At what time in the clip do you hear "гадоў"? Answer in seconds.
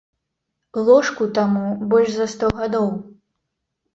2.61-2.87